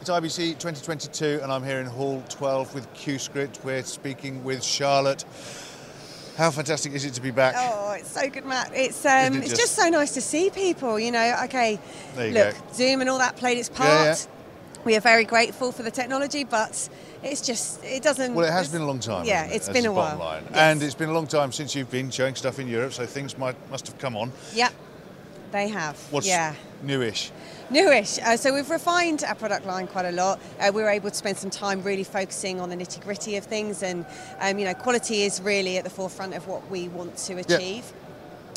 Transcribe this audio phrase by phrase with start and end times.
[0.00, 3.64] It's IBC 2022, and I'm here in Hall 12 with CueScript.
[3.64, 5.24] We're speaking with Charlotte.
[6.36, 7.54] How fantastic is it to be back?
[7.58, 8.70] Oh, it's so good, Matt.
[8.72, 11.00] It's um, it it's just- just so nice to see people.
[11.00, 11.80] You know, okay,
[12.14, 12.60] There you look, go.
[12.72, 13.88] Zoom and all that played its part.
[13.88, 14.16] Yeah, yeah.
[14.84, 16.88] We are very grateful for the technology, but
[17.24, 18.34] it's just it doesn't.
[18.34, 19.26] Well, it has been a long time.
[19.26, 19.56] Yeah, it?
[19.56, 20.16] it's That's been a while.
[20.44, 20.52] Yes.
[20.54, 23.36] And it's been a long time since you've been showing stuff in Europe, so things
[23.36, 24.30] might must have come on.
[24.54, 24.72] Yep,
[25.52, 25.96] they have.
[26.10, 26.54] What's yeah.
[26.82, 27.30] newish?
[27.70, 28.18] Newish.
[28.18, 30.40] Uh, so we've refined our product line quite a lot.
[30.58, 33.44] Uh, we were able to spend some time really focusing on the nitty gritty of
[33.44, 34.06] things, and
[34.40, 37.92] um, you know, quality is really at the forefront of what we want to achieve.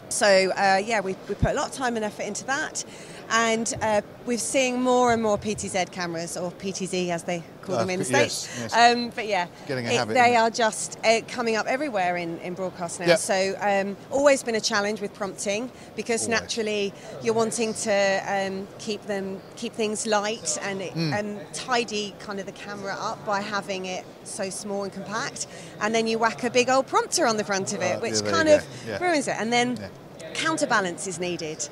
[0.10, 2.84] So uh, yeah, we, we put a lot of time and effort into that,
[3.32, 7.80] and uh, we're seeing more and more PTZ cameras, or PTZ as they call Ah,
[7.80, 8.50] them in the states.
[8.60, 8.74] yes.
[8.76, 13.06] Um, but yeah, it- they are just uh, coming up everywhere in, in broadcast now.
[13.08, 13.16] Yeah.
[13.16, 16.42] So um, always been a challenge with prompting because Always.
[16.42, 21.14] naturally you're wanting to um, keep them keep things light and it, Hmm.
[21.14, 25.48] and tidy kind of the camera up by having it so small and compact,
[25.80, 28.22] and then you whack a big old prompter on the front of it, Uh, which
[28.24, 28.66] yeah, kind of.
[28.88, 29.02] Yeah.
[29.04, 29.78] ruins it, and then.
[29.80, 29.88] Yeah.
[30.34, 31.68] Counterbalance is needed,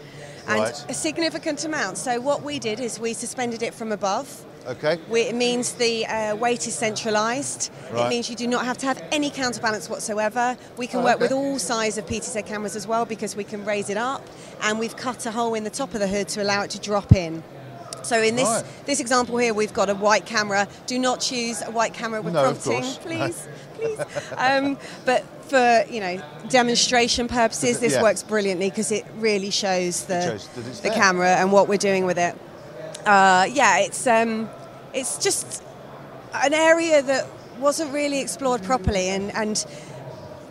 [0.50, 0.86] and Right.
[0.90, 1.98] a significant amount.
[1.98, 4.46] So what we did is we suspended it from above.
[4.68, 5.00] Okay.
[5.10, 7.72] We, it means the uh, weight is centralised.
[7.92, 8.06] Right.
[8.06, 10.58] It means you do not have to have any counterbalance whatsoever.
[10.78, 11.24] We can Oh, work okay.
[11.26, 14.28] with all size of PTZ cameras as well because we can raise it up,
[14.64, 16.80] and we've cut a hole in the top of the hood to allow it to
[16.80, 17.42] drop in.
[18.04, 18.64] So in this Right.
[18.86, 20.68] this example here, we've got a white camera.
[20.88, 24.00] Do not choose a white camera with No, prompting, please, please.
[24.38, 28.02] Um, but for you know demonstration purposes, this Yeah.
[28.04, 30.48] works brilliantly because it really shows the shows
[30.82, 30.94] the there.
[30.94, 32.36] camera and what we're doing with it.
[33.06, 34.50] Uh, yeah, it's um,
[34.94, 35.64] it's just
[36.34, 37.26] an area that
[37.60, 39.66] wasn't really explored properly, and and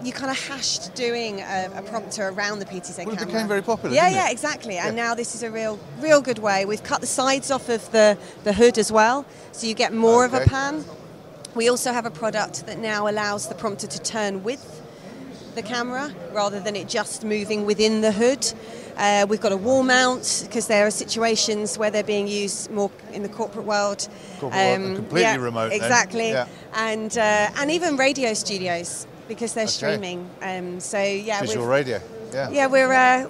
[0.05, 3.27] you kind of hashed doing a, a prompter around the PTZ Well, it camera.
[3.27, 4.33] became very popular, Yeah, yeah, it?
[4.33, 4.77] exactly.
[4.79, 6.65] And now this is a real, real good way.
[6.65, 10.25] We've cut the sides off of the the hood as well, so you get more
[10.25, 10.85] of a pan.
[11.55, 14.63] We also have a product that now allows the prompter to turn with
[15.55, 18.47] the camera rather than it just moving within the hood.
[18.97, 22.91] Uh, we've got a wall mount because there are situations where they're being used more
[23.13, 24.09] in the corporate world.
[24.11, 25.73] Um, Corporate world, completely yeah, remote.
[25.73, 26.31] Exactly.
[26.31, 26.47] Yeah.
[26.75, 29.71] And uh, and even radio studios because they're Okay.
[29.73, 30.29] streaming.
[30.43, 32.01] Um, so yeah, Visual radio.
[32.33, 32.51] Yeah.
[32.51, 33.29] yeah, we're, uh,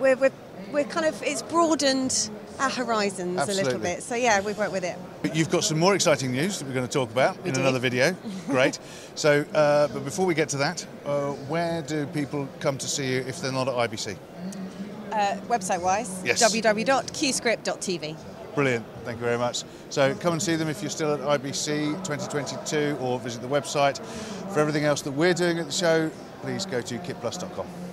[0.00, 0.32] we're we're
[0.72, 4.02] we're kind of it's broadened our horizons a little bit.
[4.02, 4.96] So yeah, we've worked with it.
[5.22, 7.60] But You've got some more exciting news that we're going to talk about in do.
[7.60, 8.16] another video.
[8.48, 8.78] Great.
[9.14, 13.12] So, uh, but before we get to that, uh, where do people come to see
[13.14, 14.16] you if they're not at IBC?
[15.12, 16.42] Uh, website wise, Yes.
[16.42, 18.16] www.cuescript.tv.
[18.54, 18.84] Brilliant.
[19.04, 19.62] Thank you very much.
[19.90, 24.00] So come and see them if you're still at IBC 2022 or visit the website.
[24.52, 26.10] For everything else that we're doing at the show,
[26.42, 27.87] please go to kitplus.com.